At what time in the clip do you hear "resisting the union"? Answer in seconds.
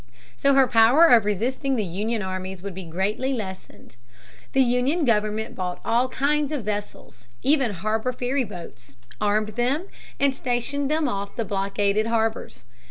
1.25-2.23